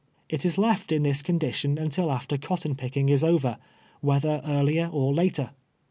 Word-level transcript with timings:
It 0.29 0.43
is 0.45 0.57
left 0.57 0.91
in 0.91 1.03
this 1.03 1.21
condi 1.21 1.53
tion 1.53 1.77
until 1.77 2.11
after 2.11 2.35
cotton 2.35 2.73
picking 2.73 3.09
is 3.09 3.23
over, 3.23 3.59
wlietlier 4.03 4.41
earlier 4.49 4.87
or 4.91 5.13
later. 5.13 5.51